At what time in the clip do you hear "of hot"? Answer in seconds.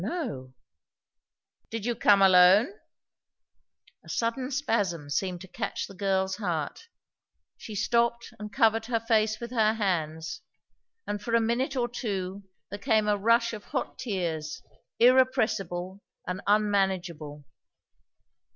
13.53-13.99